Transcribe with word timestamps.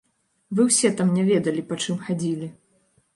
Вы 0.59 0.63
ўсе 0.69 0.89
там 1.01 1.11
не 1.17 1.25
ведалі, 1.27 1.61
па 1.69 1.77
чым 1.83 1.99
хадзілі. 2.09 2.47